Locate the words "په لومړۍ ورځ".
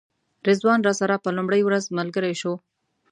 1.23-1.83